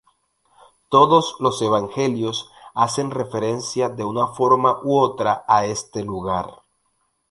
[0.89, 6.63] Todos los evangelios hacen referencia de una forma u otra a este lugar.